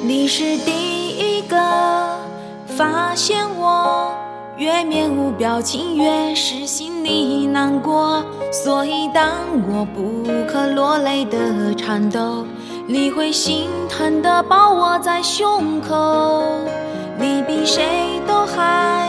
[0.00, 1.56] 你是第一个
[2.66, 4.12] 发现我，
[4.56, 8.22] 越面无表情，越是心里难过。
[8.52, 9.28] 所以当
[9.68, 12.46] 我不可落泪的颤抖，
[12.86, 16.60] 你会心疼的抱我在胸口。
[17.18, 17.82] 你比谁
[18.26, 19.08] 都还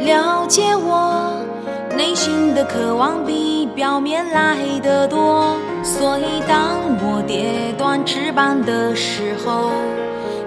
[0.00, 1.30] 了解我
[1.96, 5.54] 内心的渴望，比表面来的多。
[5.84, 9.70] 所以当我跌断翅膀的时候，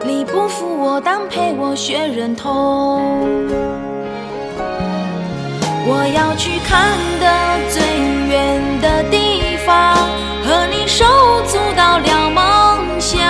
[0.03, 2.49] 你不扶我，但陪我学忍痛。
[5.91, 7.25] 我要去看的
[7.69, 7.81] 最
[8.29, 9.95] 远的地方，
[10.43, 11.05] 和你手
[11.45, 13.21] 足到了梦想，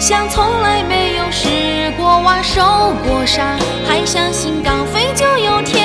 [0.00, 2.62] 像从来没有试过玩受
[3.04, 5.77] 过伤，还相信刚飞就有天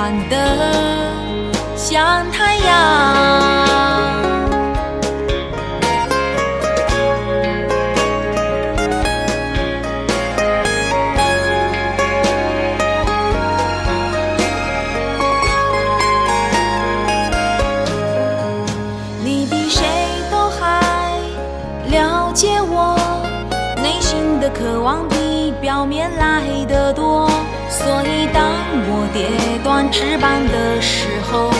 [0.00, 1.12] 暖的
[1.76, 2.70] 像太阳。
[19.22, 19.84] 你比谁
[20.30, 20.80] 都还
[21.90, 22.96] 了解我
[23.82, 25.29] 内心的渴望，比
[25.60, 27.28] 表面来的多。
[27.68, 28.42] 所以当
[28.88, 29.28] 我跌
[29.62, 31.50] 断翅膀的时候，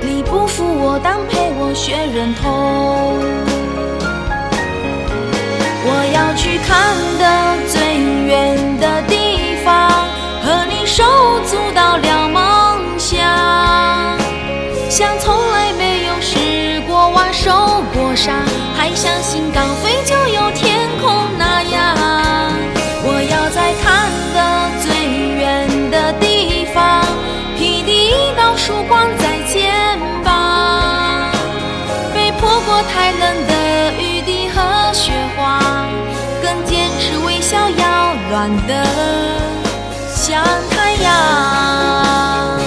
[0.00, 2.44] 你不负我，但陪我学忍痛。
[5.88, 7.24] 我要去看的
[7.68, 7.78] 最
[8.26, 9.90] 远的地方，
[10.42, 11.04] 和你手
[11.44, 13.14] 足到了梦想。
[14.88, 15.85] 像从来没
[38.36, 38.84] 暖的
[40.14, 42.60] 像太阳。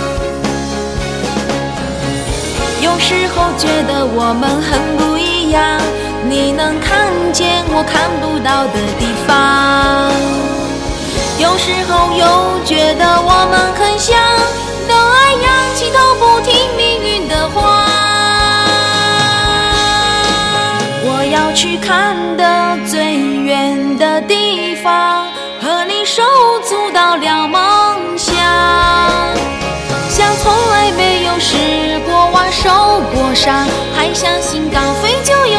[2.82, 5.80] 有时候觉得我们很不一样，
[6.28, 10.12] 你能看见我看不到的地方。
[11.38, 12.26] 有时候又
[12.66, 14.18] 觉得我们很像，
[14.88, 17.86] 都爱仰起头不听命运的话。
[21.06, 22.44] 我要去看的
[22.88, 24.59] 最远的地方，
[26.30, 28.36] 手足到了梦想。
[30.10, 32.70] 像从来没有失过望受
[33.14, 35.59] 过伤，还相信高飞就有